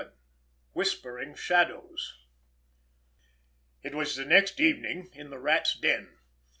[0.03, 2.17] VII—WHISPERING SHADOWS
[3.83, 6.17] It was the next evening—in the Rat's den.